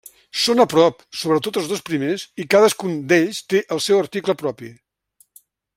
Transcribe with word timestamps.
Són 0.43 0.61
a 0.63 0.65
prop, 0.71 1.03
sobretot 1.23 1.59
els 1.61 1.69
dos 1.73 1.83
primers, 1.89 2.23
i 2.43 2.47
cadascun 2.55 2.97
d'ells 3.13 3.43
té 3.55 3.65
el 3.77 3.83
seu 3.89 4.03
article 4.05 4.37
propi. 4.45 4.73